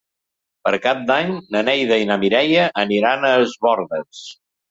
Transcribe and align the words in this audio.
Per 0.67 0.71
Cap 0.85 1.03
d'Any 1.09 1.33
na 1.55 1.61
Neida 1.67 1.99
i 2.03 2.09
na 2.11 2.17
Mireia 2.23 2.65
aniran 2.85 3.27
a 3.29 3.35
Es 3.45 3.55
Bòrdes. 3.67 4.27